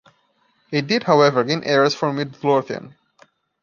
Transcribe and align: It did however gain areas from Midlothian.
It 0.71 0.87
did 0.87 1.03
however 1.03 1.43
gain 1.43 1.63
areas 1.63 1.93
from 1.93 2.15
Midlothian. 2.15 2.95